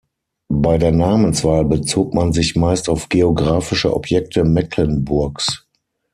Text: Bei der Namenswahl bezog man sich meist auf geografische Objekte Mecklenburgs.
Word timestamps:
Bei 0.55 0.79
der 0.79 0.89
Namenswahl 0.91 1.63
bezog 1.63 2.15
man 2.15 2.33
sich 2.33 2.55
meist 2.55 2.89
auf 2.89 3.07
geografische 3.07 3.93
Objekte 3.95 4.43
Mecklenburgs. 4.43 5.67